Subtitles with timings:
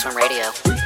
[0.00, 0.79] Transform Radio.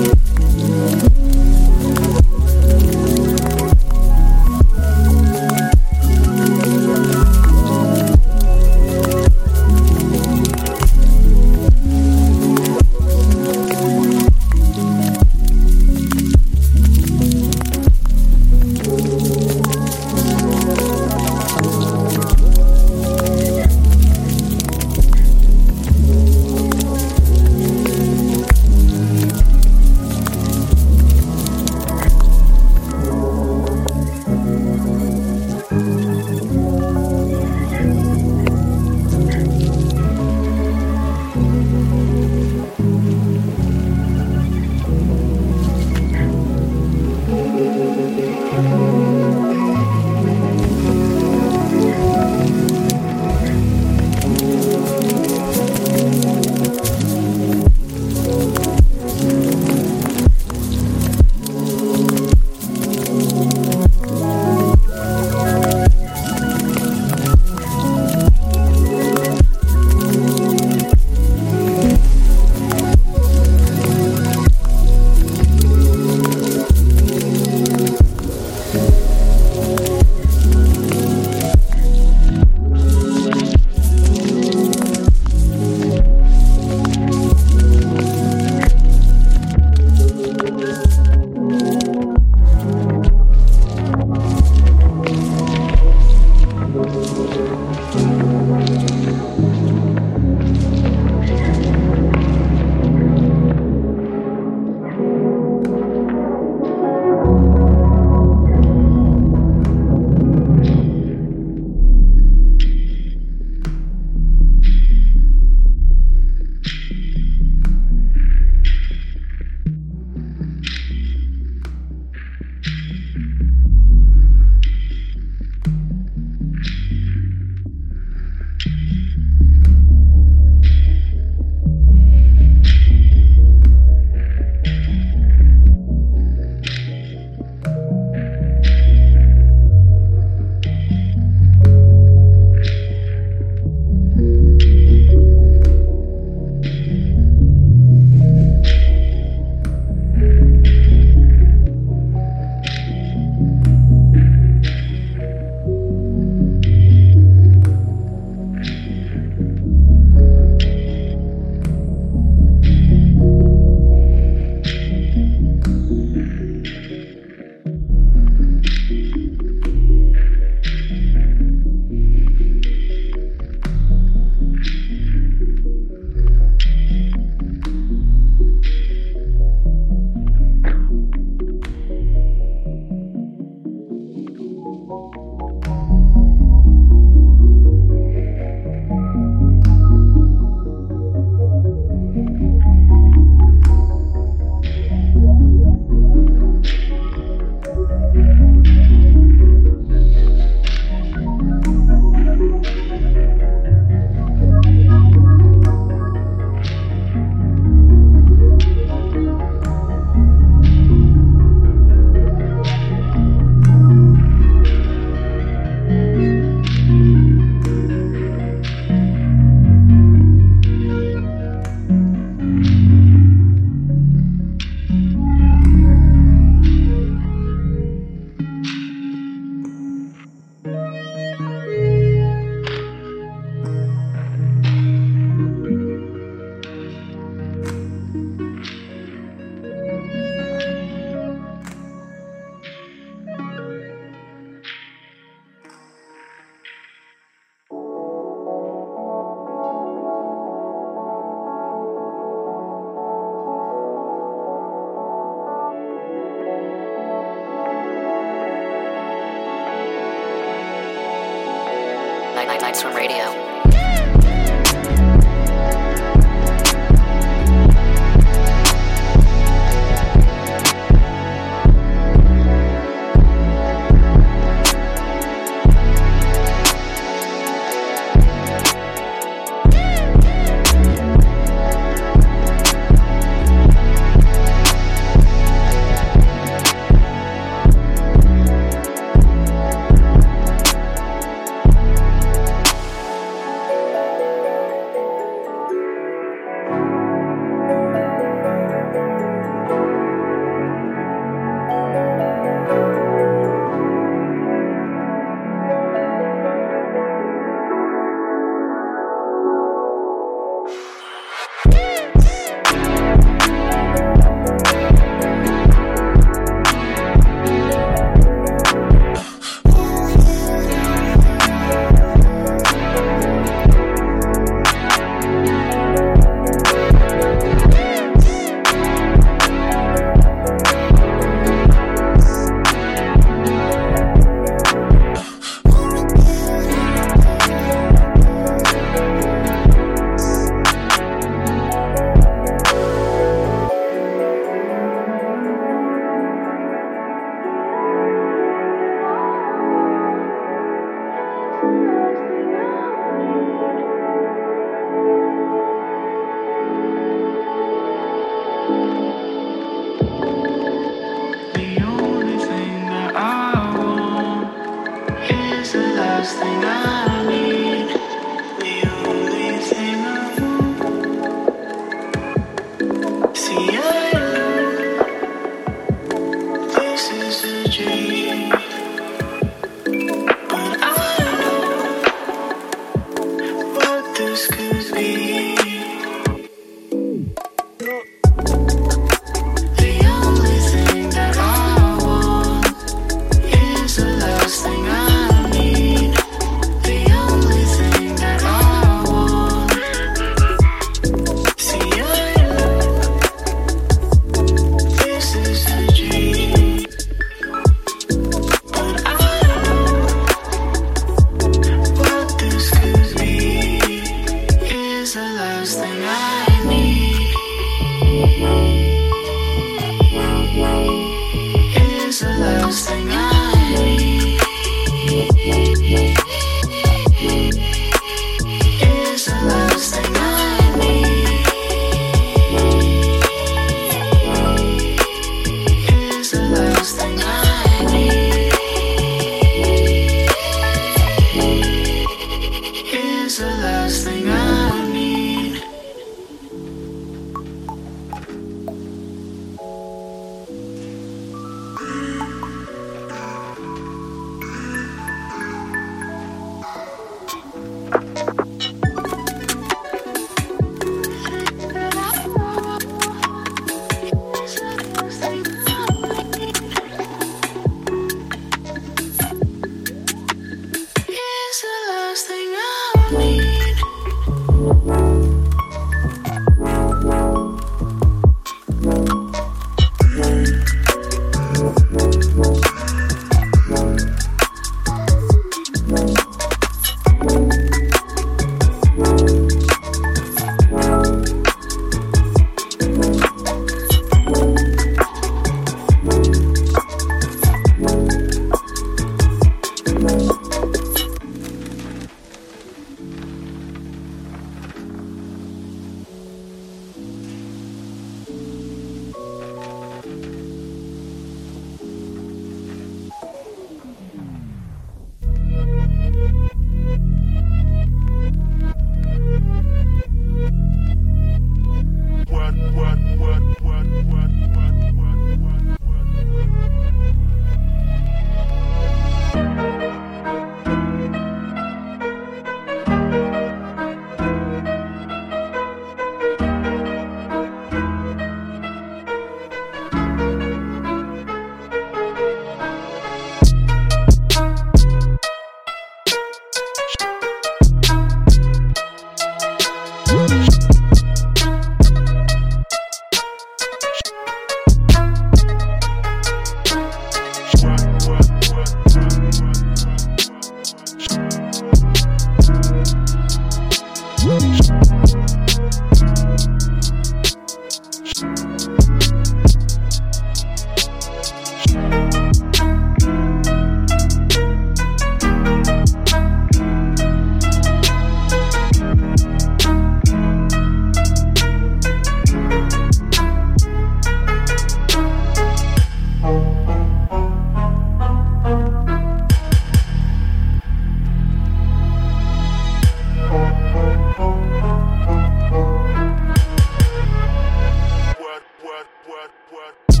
[599.51, 600.00] work.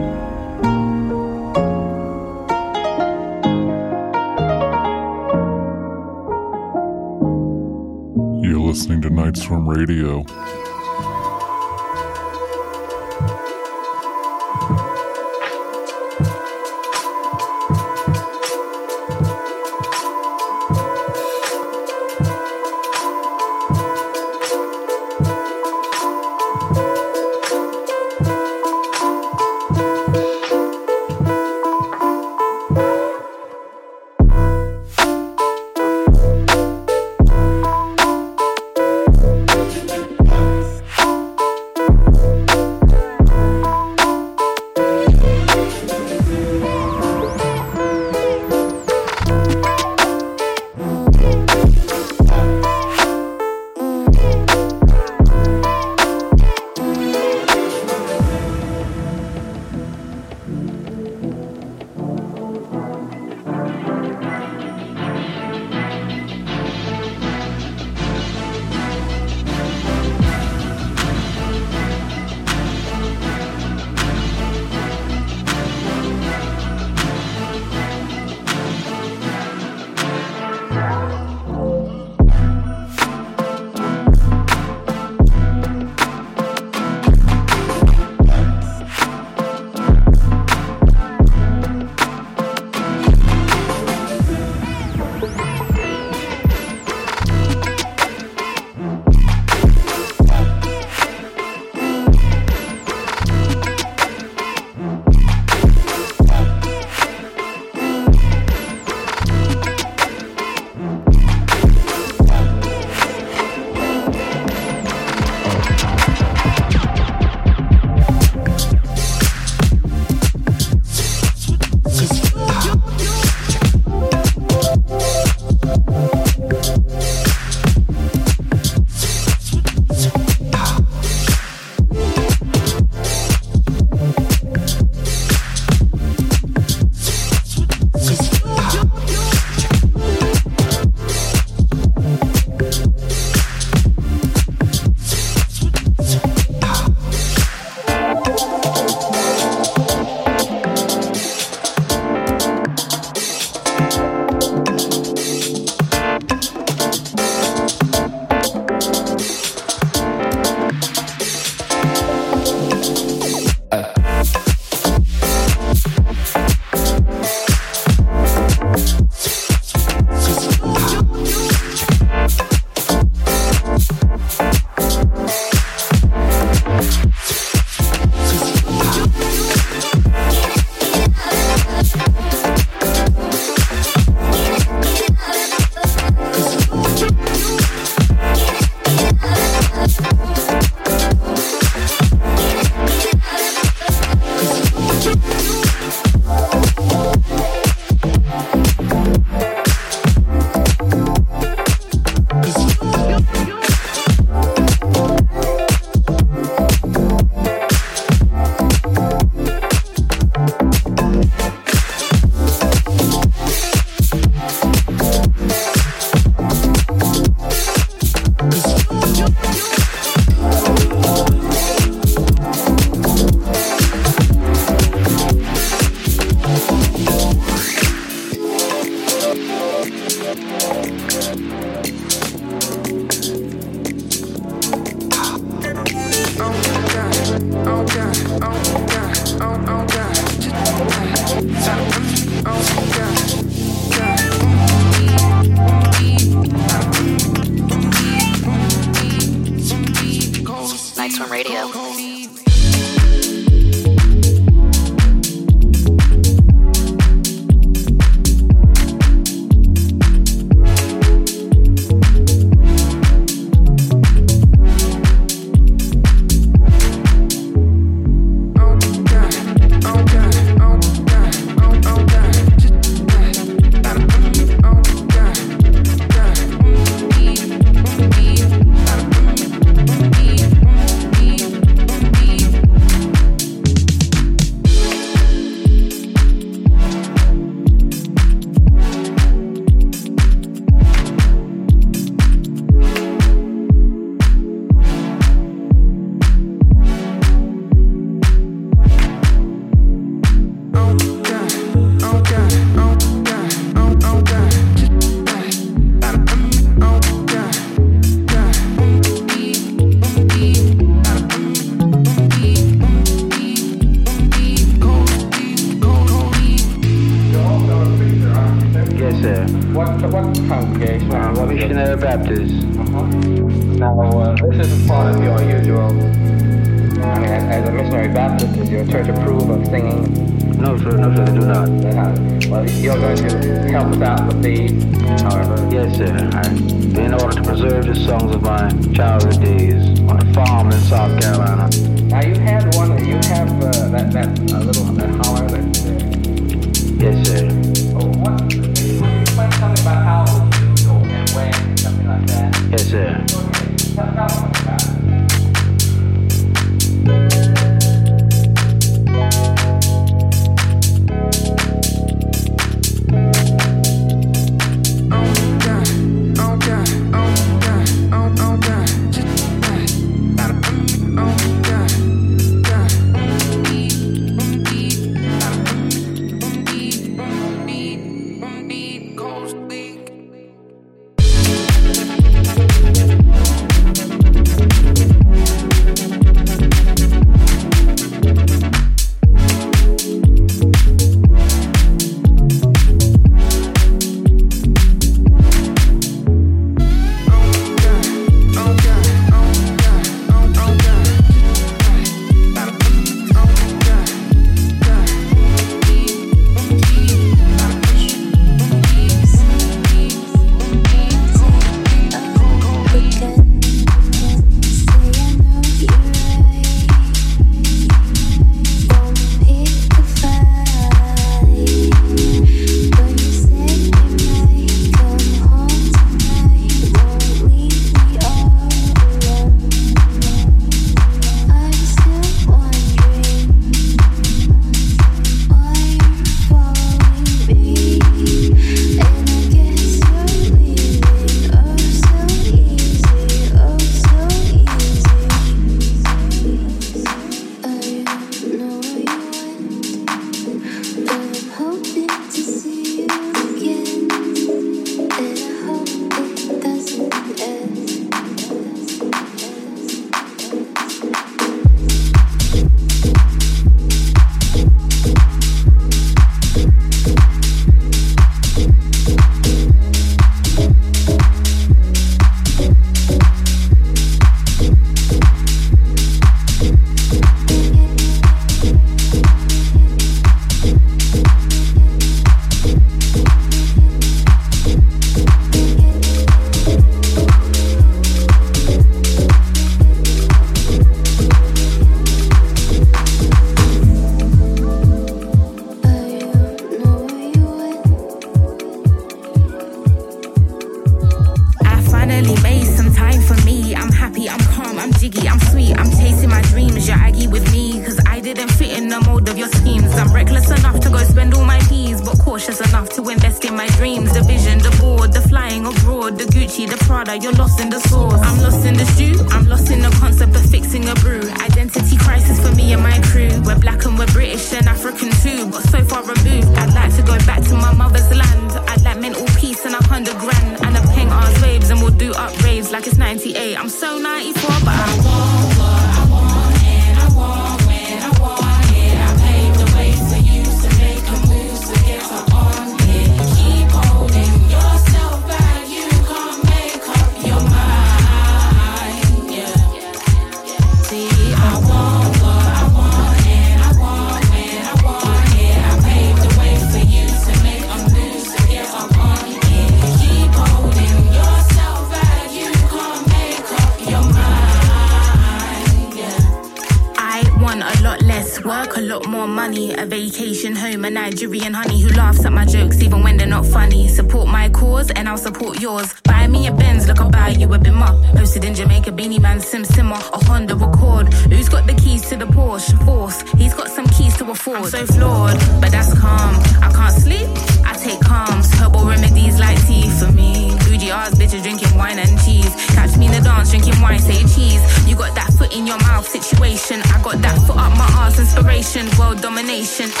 [591.42, 592.54] drinking wine and cheese.
[592.74, 594.62] Catch me in the dance, drinking wine, say cheese.
[594.86, 596.80] You got that foot in your mouth situation.
[596.94, 599.90] I got that foot up my ass inspiration, world domination.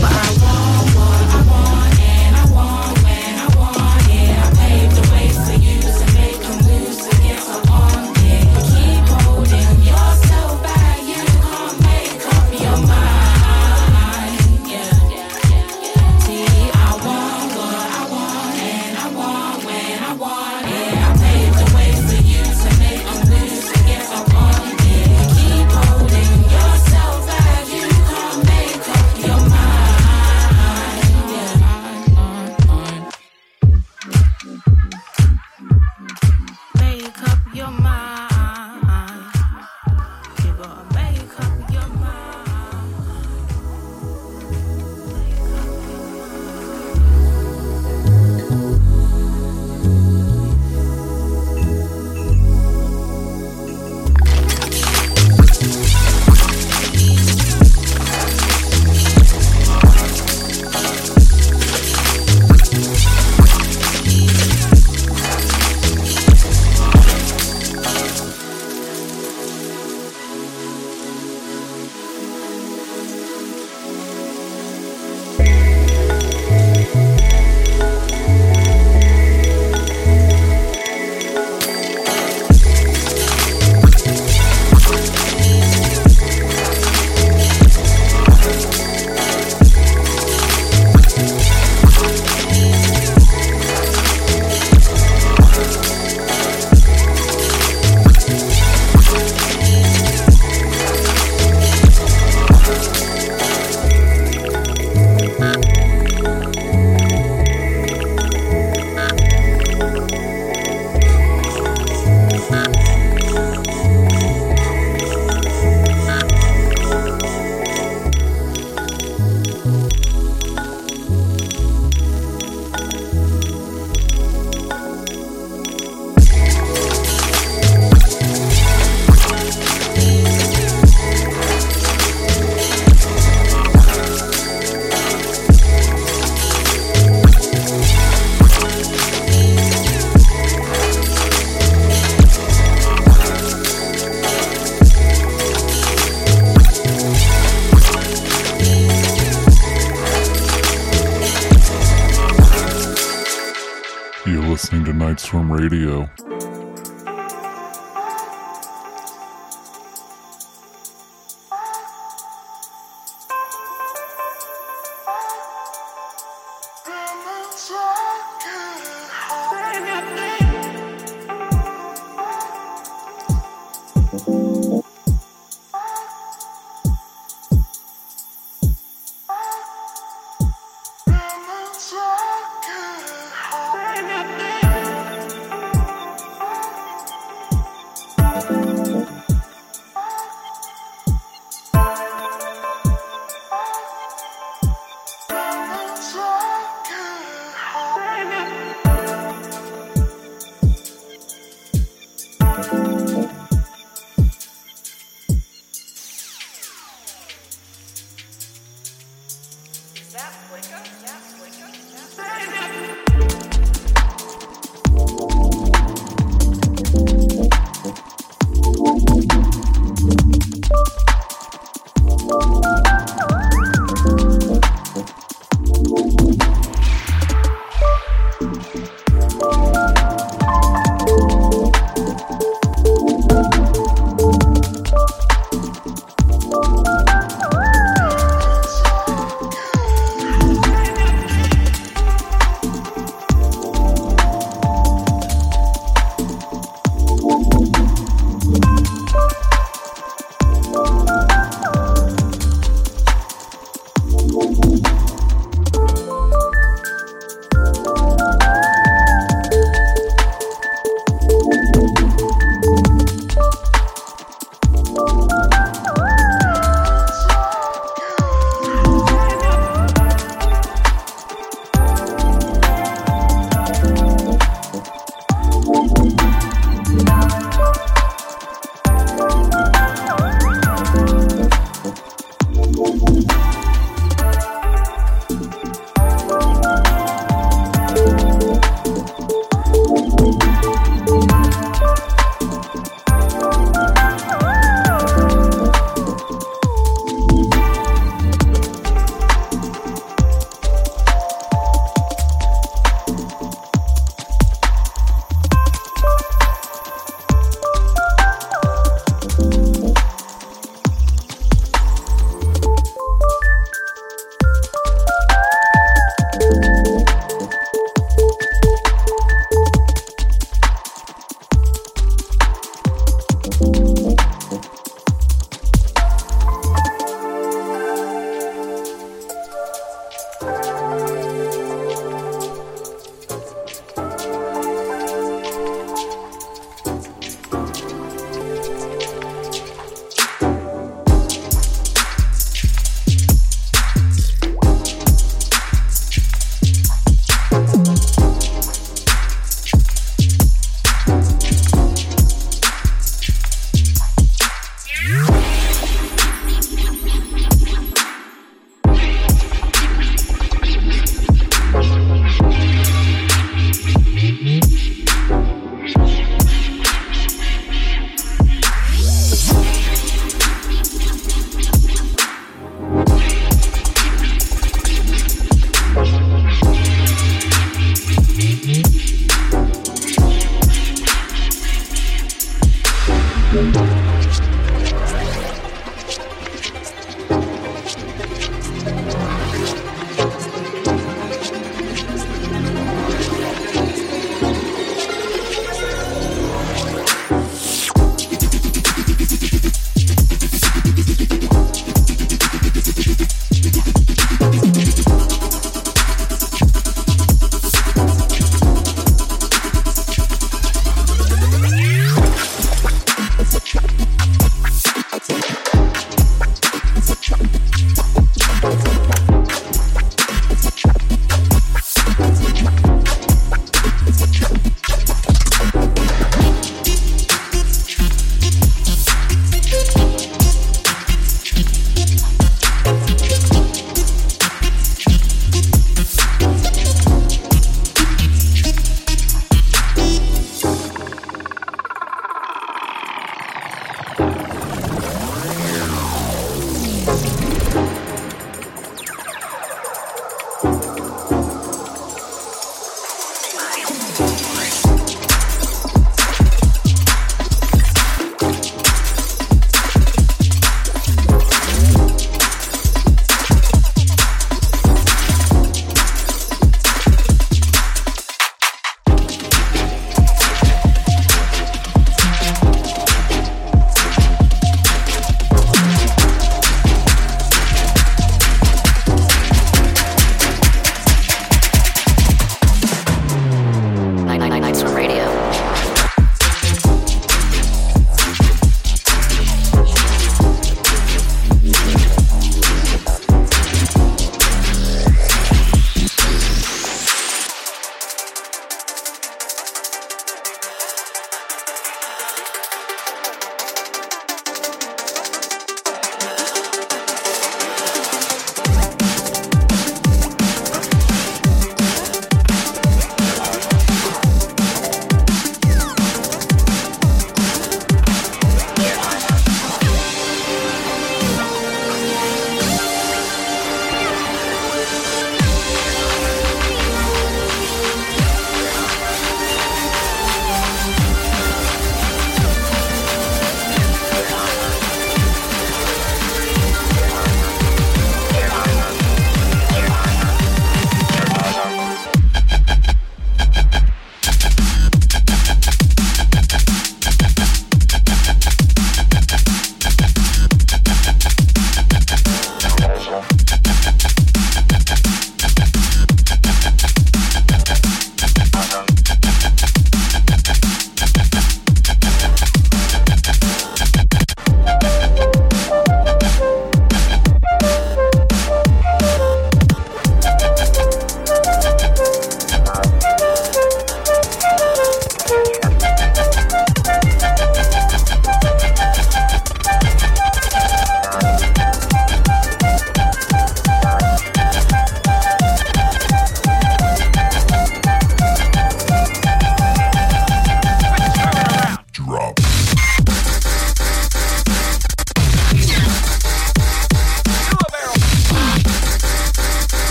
[0.00, 1.05] But I want.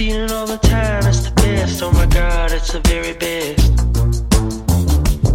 [0.00, 1.82] It all the time, it's the best.
[1.82, 3.66] Oh my god, it's the very best.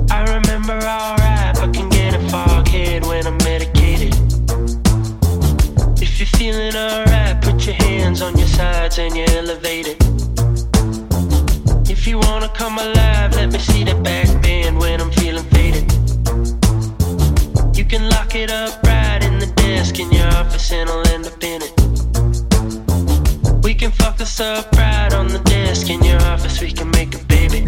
[0.09, 4.15] I remember alright, but can get a foghead when I'm medicated.
[6.01, 9.97] If you're feeling alright, put your hands on your sides and you're elevated.
[11.89, 15.91] If you wanna come alive, let me see the back bend when I'm feeling faded.
[17.77, 21.12] You can lock it up right in the desk in your office and I'll
[24.23, 27.59] This up right on the desk in your office, we can make a baby.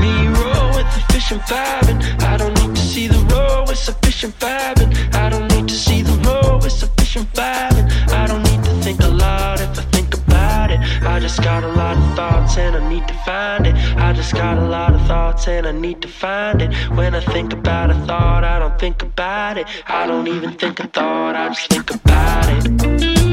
[0.00, 2.00] Me roll with the fish and vibing.
[2.22, 4.90] I don't need to see the roll with sufficient vibing.
[5.14, 7.86] I don't need to see the roll with sufficient vibing.
[8.08, 10.80] I don't need to think a lot if I think about it.
[11.02, 13.74] I just got a lot of thoughts and I need to find it.
[13.98, 16.72] I just got a lot of thoughts and I need to find it.
[16.96, 19.66] When I think about a thought, I don't think about it.
[19.88, 23.23] I don't even think a thought, I just think about it.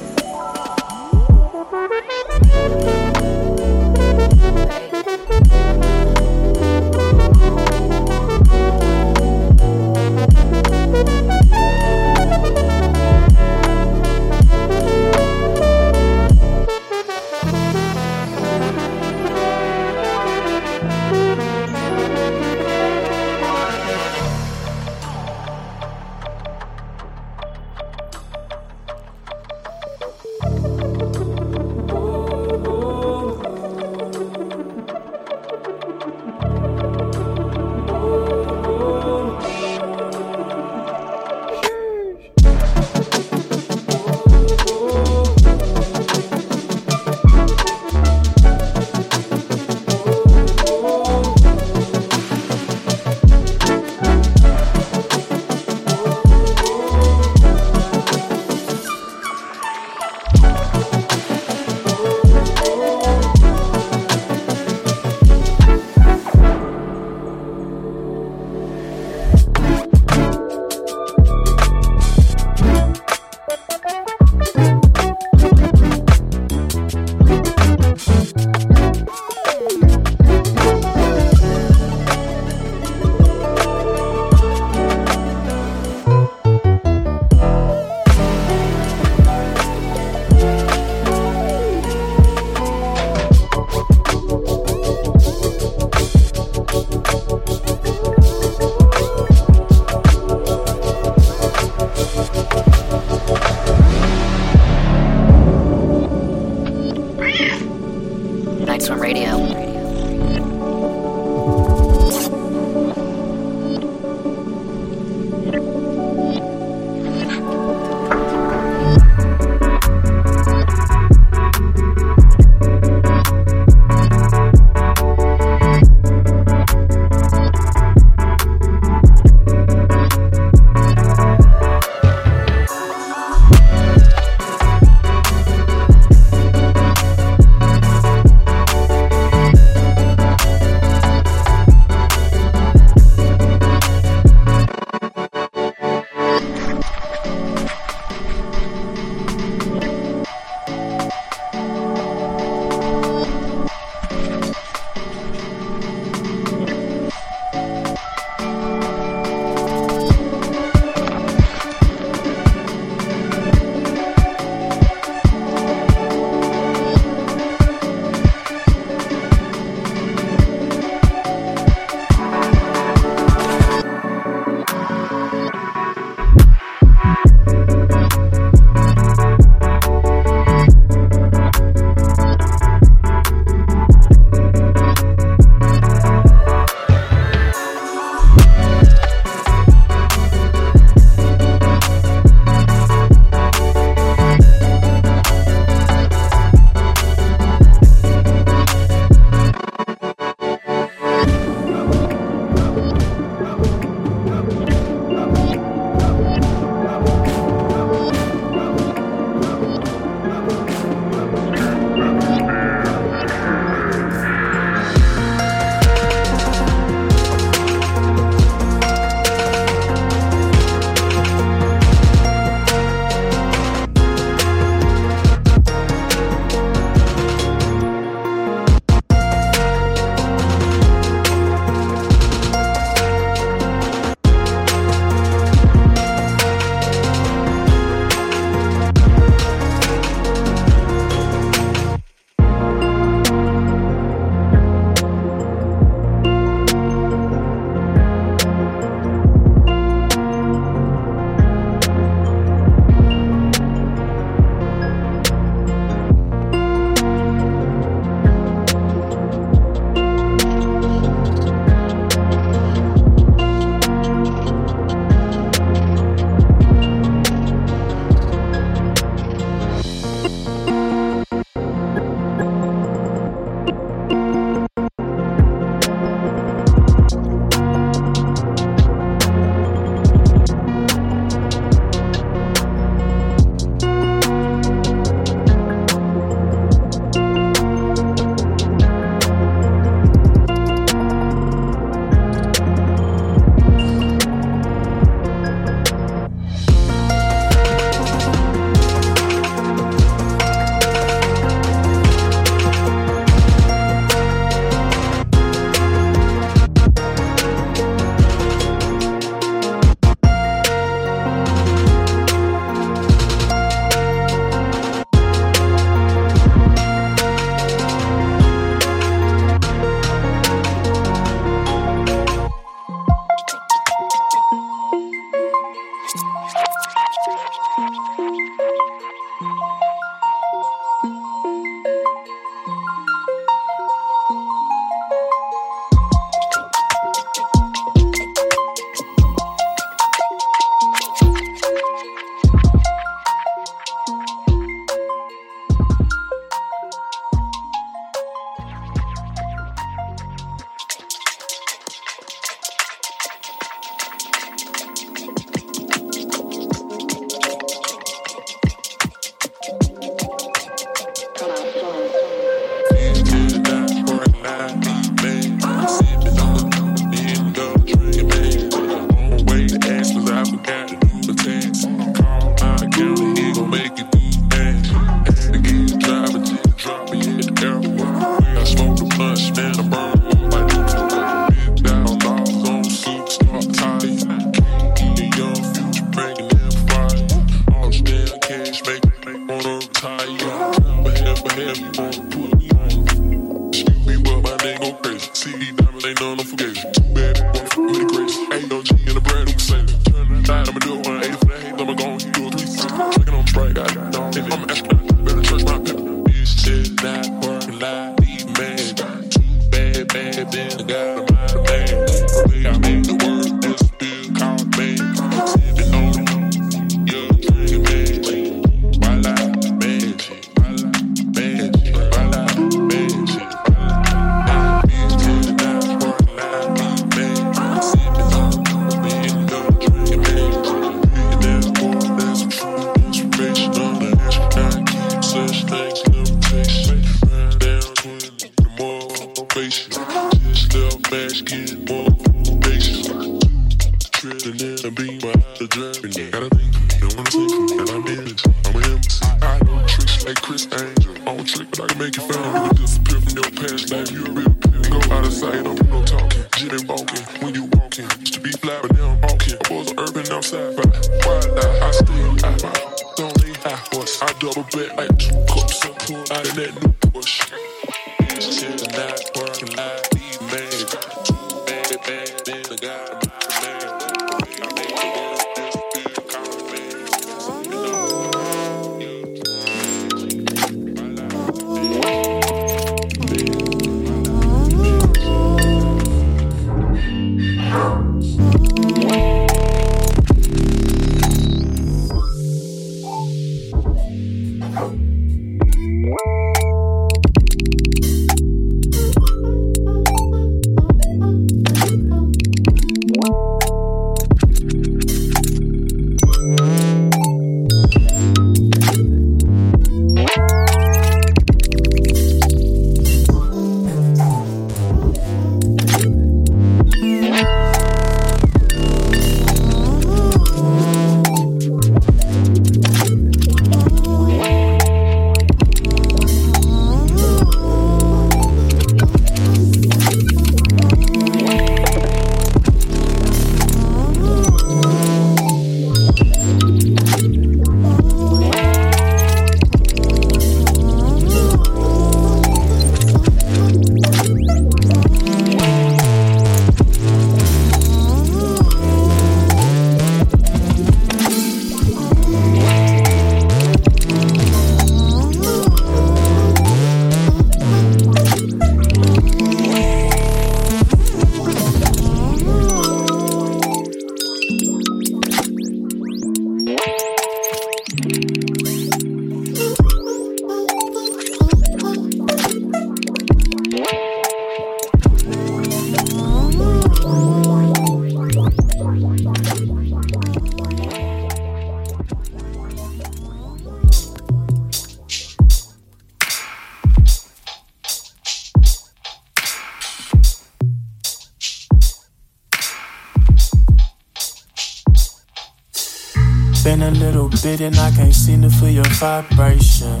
[597.46, 600.00] sit and I can't seem to feel your vibration.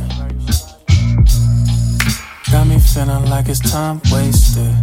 [2.50, 4.74] Got me feeling like it's time wasted.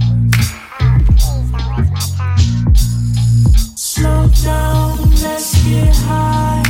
[3.76, 6.64] Slow down, let's get high.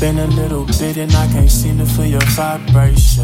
[0.00, 3.15] Been a little bit and I can't seem to feel your vibration.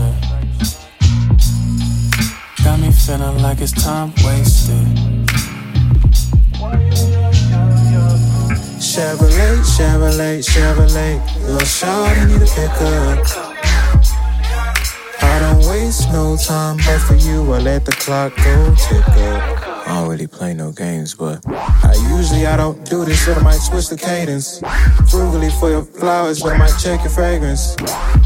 [3.07, 4.87] Feeling like it's time wasted.
[8.79, 11.21] Chevrolet, Chevrolet, Chevrolet.
[11.41, 13.27] Little shawty need a pickup.
[15.21, 19.72] I don't waste no time, but for you, I let the clock go tick up.
[19.93, 23.43] I don't really play no games, but I usually I don't do this, but I
[23.43, 24.63] might switch the cadence.
[25.11, 27.79] Frugally for your flowers, but I might check your fragrance.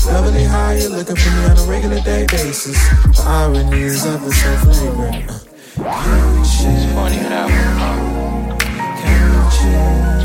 [0.06, 2.78] Lovely how you're looking for me on a regular day basis.
[3.18, 5.26] The irony is of the so flagrant.
[5.74, 6.94] Can we chill?
[6.94, 7.48] Funny how.
[7.48, 8.58] I
[9.02, 10.15] Can we chill?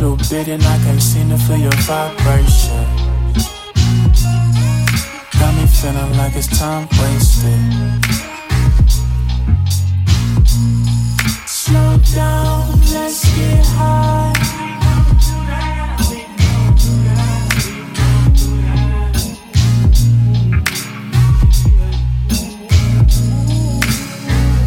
[0.00, 2.84] Little bit and I can't seem to feel your vibration.
[5.40, 7.58] Got me feeling like it's time wasted.
[11.46, 14.32] Slow down, let's get high.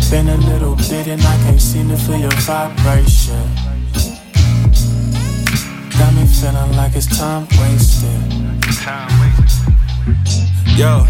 [0.09, 3.50] Been a little bit and I can't seem to feel your vibration.
[6.41, 8.09] Feeling like it's time wasted.
[10.75, 11.05] Yo.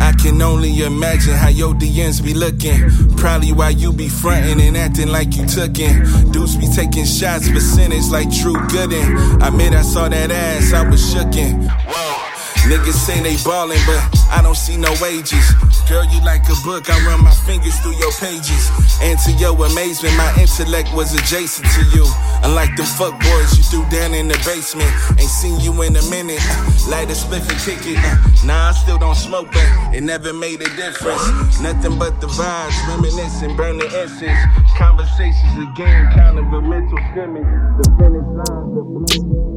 [0.00, 2.90] I can only imagine how your DMs be looking.
[3.16, 6.32] Probably why you be frontin' and acting like you tookin'.
[6.32, 9.40] Dudes be taking shots, percentage like Drew Gooden.
[9.40, 11.68] I admit I saw that ass, I was shookin'.
[11.86, 12.29] Whoa.
[12.70, 13.98] Niggas say they ballin', but
[14.30, 15.42] I don't see no wages.
[15.90, 18.70] Girl, you like a book, I run my fingers through your pages.
[19.02, 22.06] And to your amazement, my intellect was adjacent to you.
[22.46, 24.86] Unlike them fuck boys you threw down in the basement.
[25.18, 26.38] Ain't seen you in a minute.
[26.46, 27.98] Uh, light a spliff and kick it.
[27.98, 28.46] Uh.
[28.46, 31.58] Nah, I still don't smoke, but it never made a difference.
[31.58, 34.38] Nothing but the vibes, reminiscing, burn the incense.
[34.78, 37.42] Conversations again, kind of a mental scrimmage.
[37.82, 39.49] The finish line, the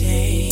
[0.00, 0.51] you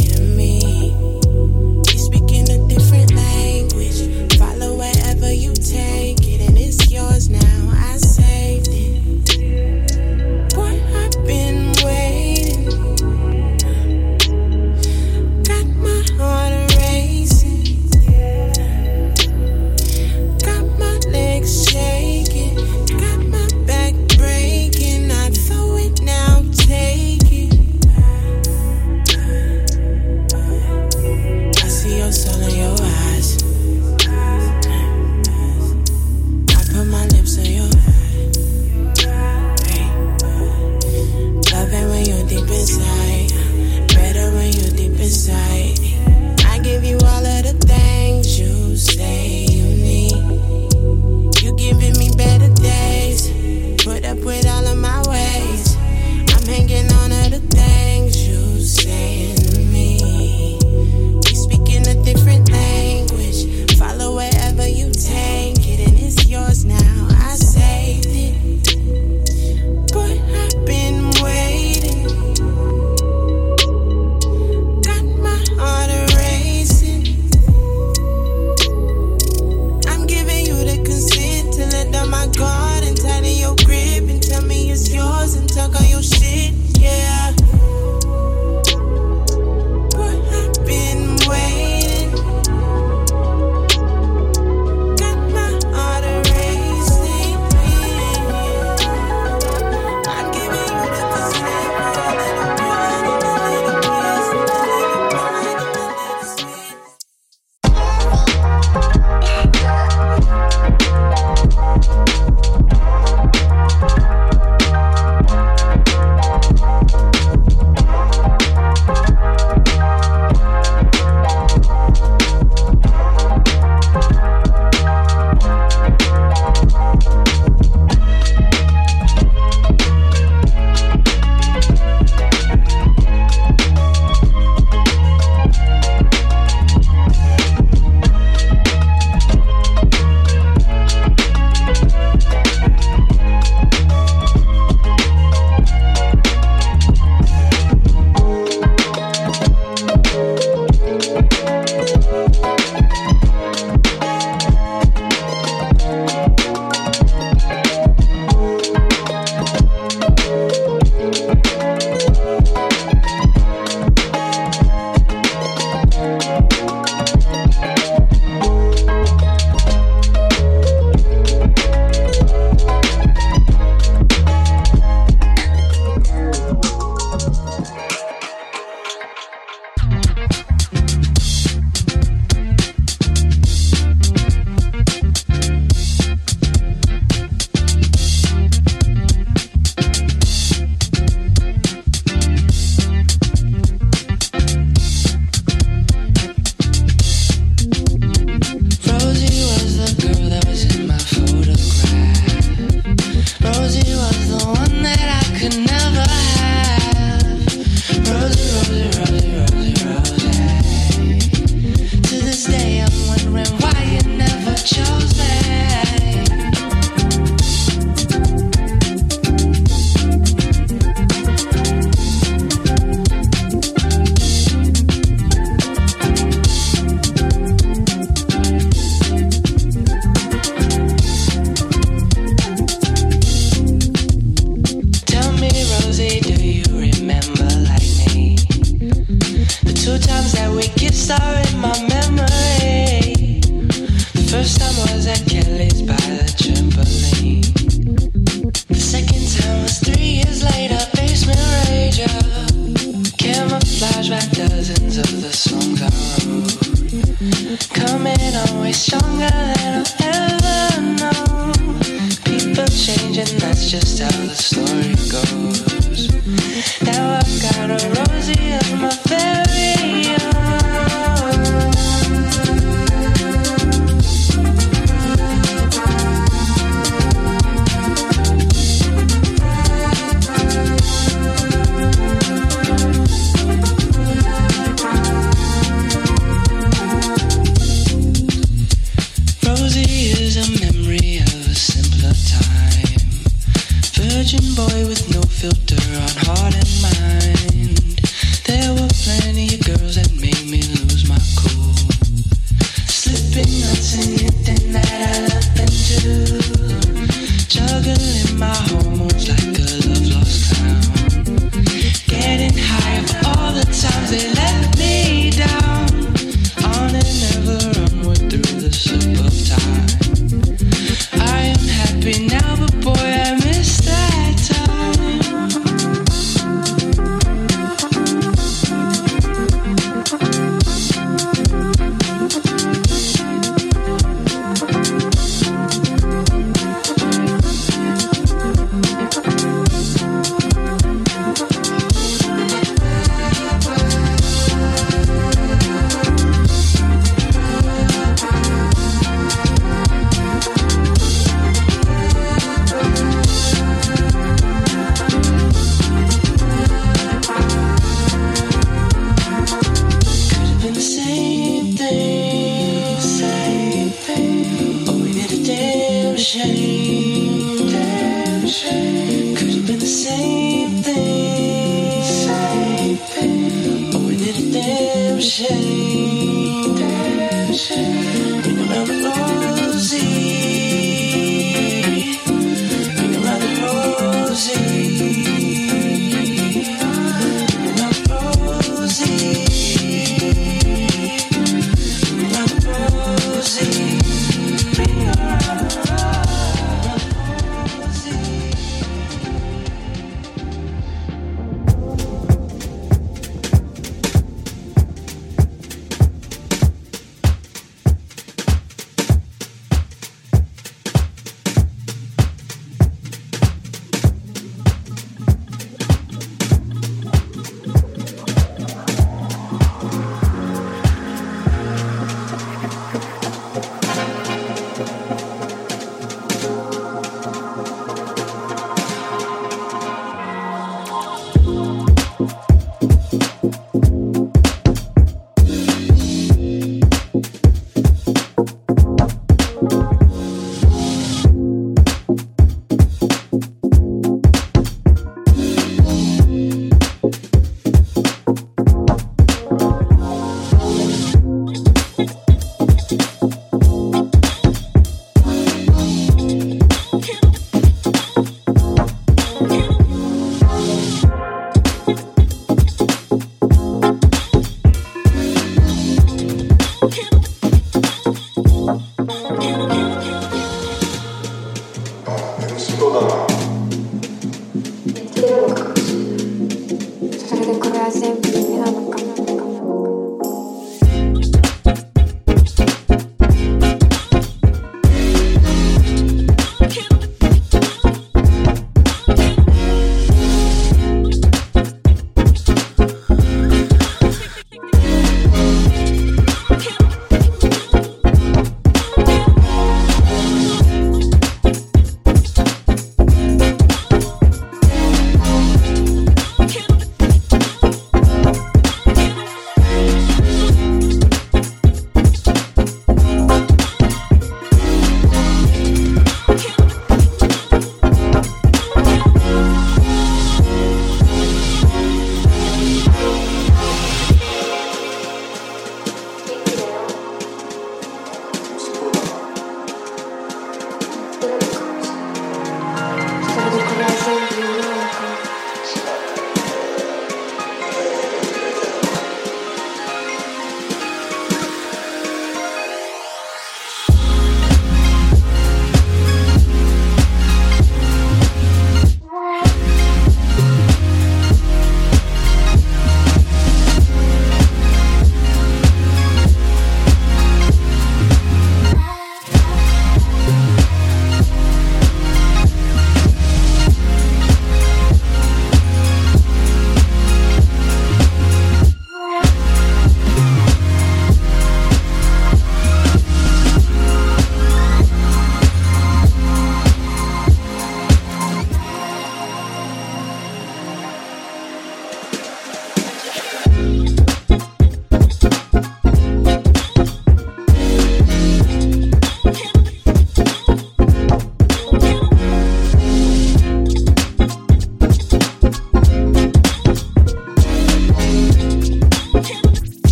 [472.80, 473.10] Don't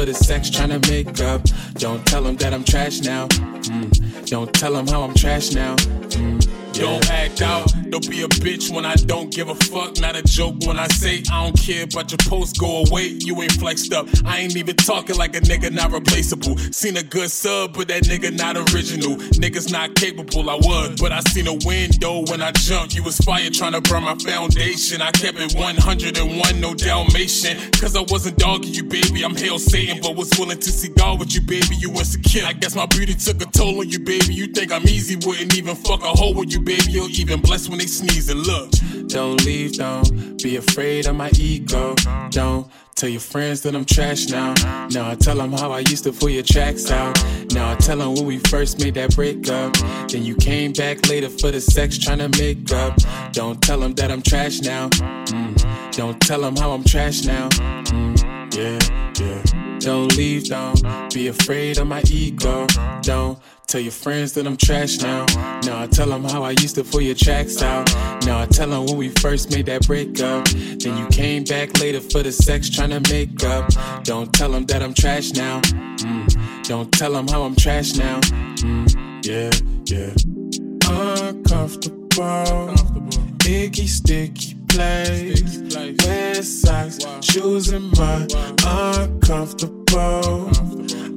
[0.00, 1.42] for the sex trying to make up.
[1.74, 3.26] Don't tell them that I'm trash now.
[3.28, 4.30] Mm.
[4.30, 5.76] Don't tell them how I'm trash now.
[5.76, 6.72] Mm.
[6.72, 7.69] Don't act out.
[8.00, 10.00] Don't be a bitch when I don't give a fuck.
[10.00, 12.58] Not a joke when I say I don't care about your post.
[12.58, 13.08] Go away.
[13.08, 14.08] You ain't flexed up.
[14.24, 16.56] I ain't even talking like a nigga not replaceable.
[16.72, 19.16] Seen a good sub, but that nigga not original.
[19.36, 20.48] Niggas not capable.
[20.48, 22.94] I was, but I seen a window when I jumped.
[22.94, 25.02] You was fire trying to burn my foundation.
[25.02, 27.58] I kept it 101, no Dalmatian.
[27.72, 29.22] Cause I wasn't dogging you, baby.
[29.24, 31.76] I'm hell Satan, but was willing to see God with you, baby.
[31.76, 32.46] You was insecure.
[32.46, 34.32] I guess my beauty took a toll on you, baby.
[34.32, 36.84] You think I'm easy, wouldn't even fuck a hole with you, baby.
[36.88, 38.70] You're even blessed when they sneeze and look.
[39.08, 41.94] Don't leave, don't be afraid of my ego.
[42.30, 44.54] Don't tell your friends that I'm trash now.
[44.90, 47.18] Now I tell them how I used to pull your tracks out.
[47.52, 49.74] Now I tell them when we first made that breakup.
[50.08, 52.96] Then you came back later for the sex trying to make up.
[53.32, 54.88] Don't tell them that I'm trash now.
[54.88, 55.96] Mm.
[55.96, 57.48] Don't tell them how I'm trash now.
[57.48, 59.69] Mm, yeah, yeah.
[59.80, 62.66] Don't leave, don't be afraid of my ego.
[63.00, 65.24] Don't tell your friends that I'm trash now.
[65.64, 67.90] Now I tell them how I used to pull your tracks out.
[68.26, 70.46] Now I tell them when we first made that breakup.
[70.48, 73.70] Then you came back later for the sex trying to make up.
[74.04, 75.62] Don't tell them that I'm trash now.
[75.62, 78.20] Mm, don't tell them how I'm trash now.
[78.20, 79.50] Mm, yeah,
[79.86, 80.12] yeah.
[80.90, 82.74] Uncomfortable,
[83.46, 85.42] icky, sticky place.
[86.04, 88.26] Wear socks, shoes in my
[88.64, 90.50] uncomfortable.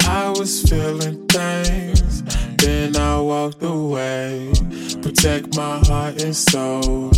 [0.06, 2.24] I was feeling things,
[2.58, 4.52] then I walked away.
[5.02, 7.12] Protect my heart and soul.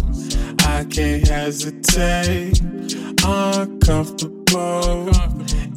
[0.60, 2.62] I can't hesitate.
[3.24, 5.10] Uncomfortable,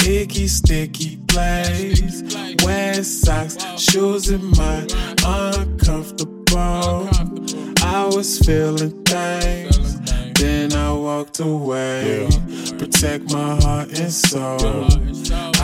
[0.05, 2.23] icky, sticky place.
[2.65, 4.87] Wear socks, shoes in my
[5.25, 7.09] uncomfortable.
[7.99, 9.68] I was feeling things,
[11.09, 12.29] walked away.
[12.79, 14.85] Protect my heart and soul.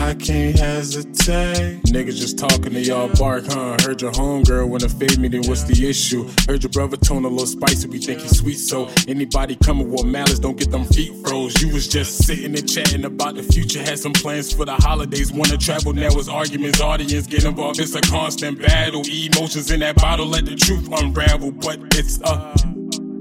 [0.07, 1.83] I can't hesitate.
[1.83, 3.77] Niggas just talking to y'all bark, huh?
[3.83, 6.27] Heard your homegirl wanna fade me, then what's the issue?
[6.47, 10.05] Heard your brother tone a little spicy, we think he's sweet, so anybody coming with
[10.05, 11.61] malice, don't get them feet froze.
[11.61, 15.31] You was just sitting and chatting about the future, had some plans for the holidays,
[15.31, 19.03] wanna travel, now it's arguments, audience get involved, it's a constant battle.
[19.05, 22.55] Emotions in that bottle, let the truth unravel, but it's a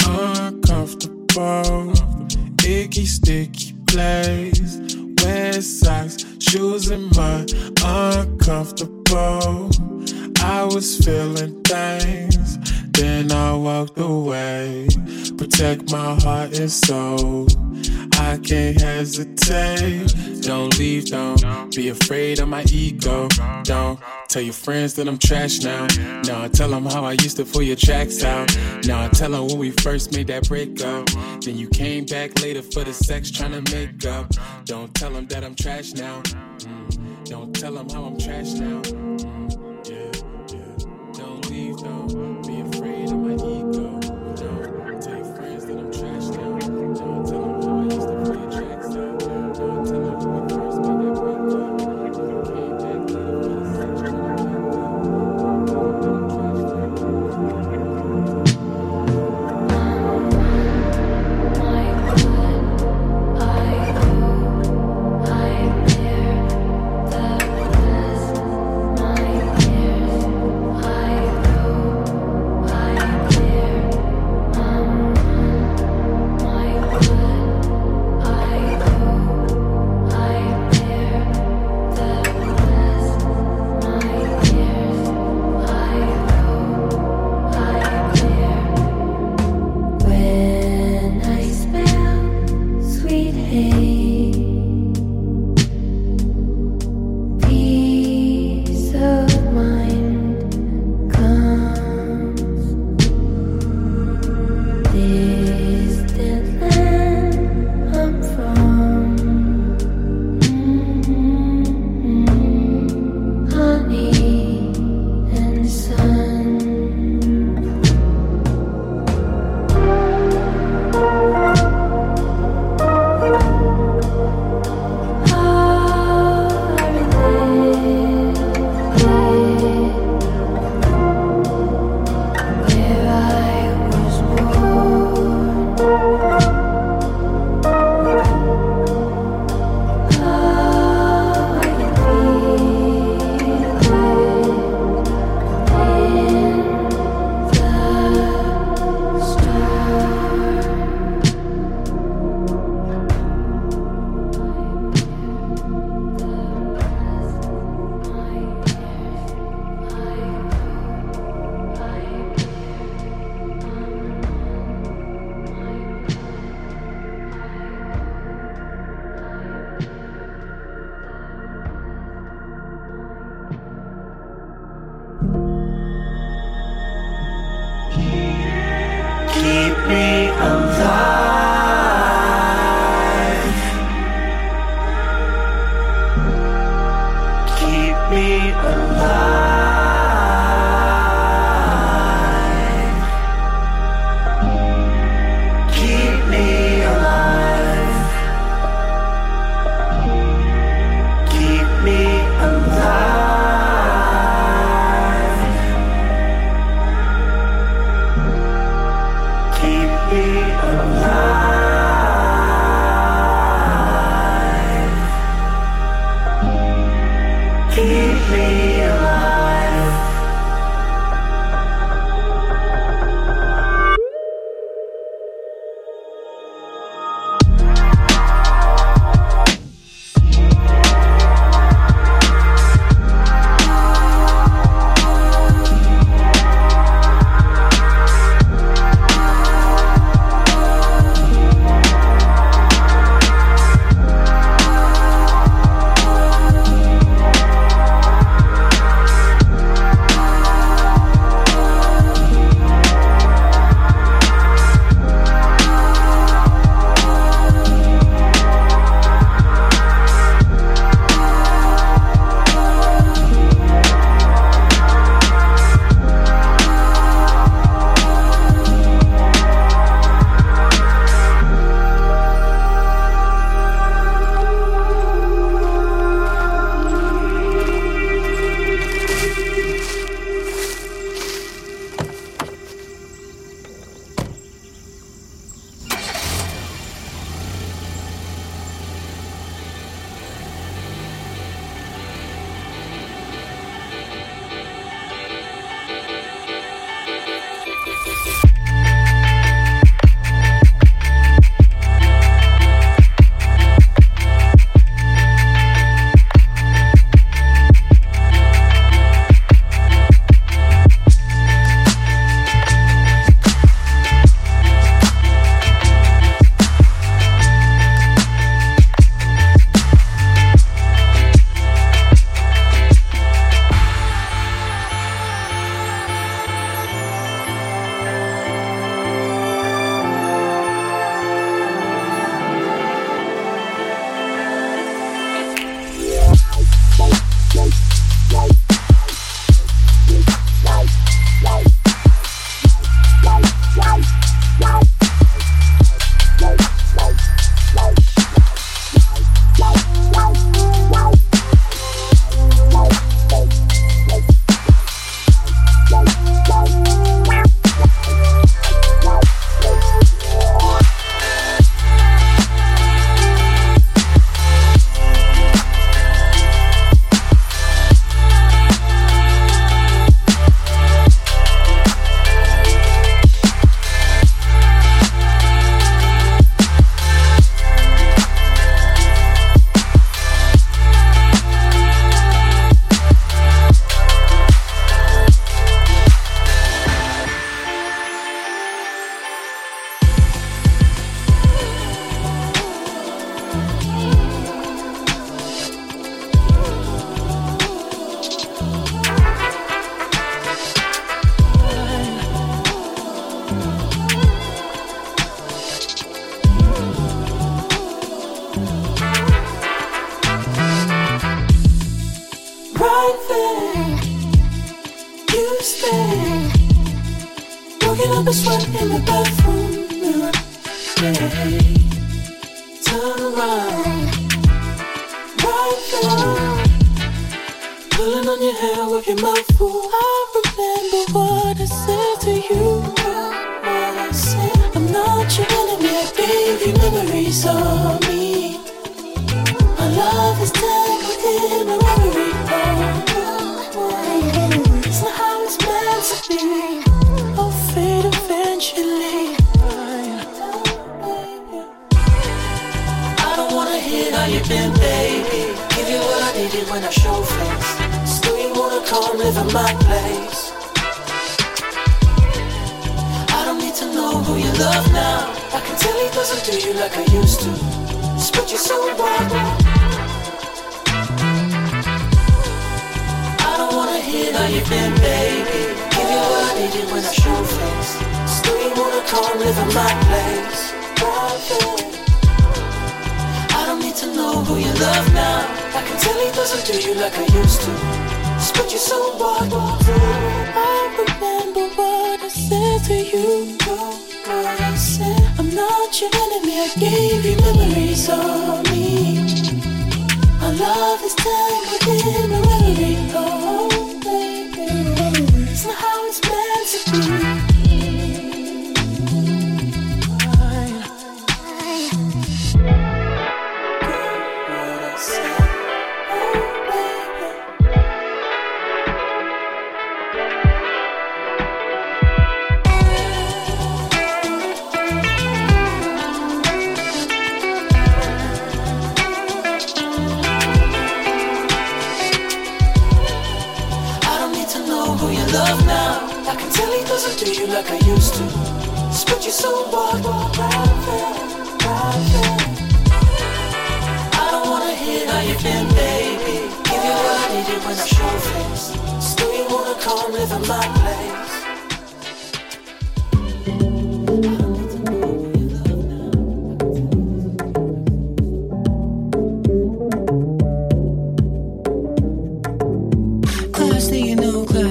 [0.07, 1.14] uncomfortable,
[2.65, 4.97] icky, sticky place.
[5.23, 7.44] Wear socks, shoes in my
[7.82, 9.70] uncomfortable.
[10.40, 12.59] I was feeling things,
[12.95, 14.89] then I walked away.
[15.39, 17.47] Protect my heart and soul.
[18.16, 20.15] I can't hesitate.
[20.43, 23.29] Don't leave, don't be afraid of my ego.
[23.65, 23.99] Don't
[24.29, 25.87] tell your friends that I'm trash now.
[26.25, 28.55] Now I tell them how I used to pull your tracks out.
[28.87, 31.09] Now I tell them when we first made that breakup.
[31.41, 34.31] Then you came back later for the sex trying to make up.
[34.65, 36.21] Don't tell them that I'm trash now.
[36.23, 38.83] Mm, Don't tell them how I'm trash now.
[38.83, 41.15] Mm, Yeah, yeah.
[41.15, 42.44] Don't leave, don't
[43.15, 44.03] of my ego.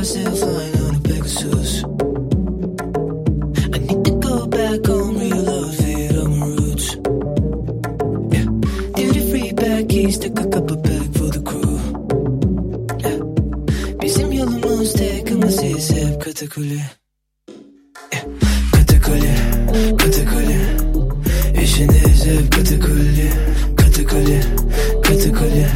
[0.04, 0.74] myself flying
[8.96, 11.80] Duty free back keys, took a couple back for the crew.
[14.02, 16.82] Bizim yolumuz tek ama siz hep katakule.
[18.14, 18.26] Yeah.
[18.72, 19.36] Katakule,
[19.98, 20.60] katakule.
[21.64, 23.32] İşiniz hep katakule,
[23.78, 24.42] katakule,
[25.04, 25.70] katakule.